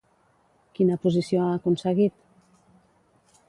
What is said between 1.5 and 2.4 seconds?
aconseguit?